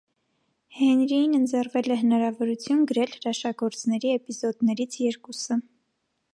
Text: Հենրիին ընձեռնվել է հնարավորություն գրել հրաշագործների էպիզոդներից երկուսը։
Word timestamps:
Հենրիին 0.77 1.35
ընձեռնվել 1.39 1.93
է 1.95 1.97
հնարավորություն 1.99 2.81
գրել 2.93 3.13
հրաշագործների 3.19 4.15
էպիզոդներից 4.17 4.99
երկուսը։ 5.07 5.63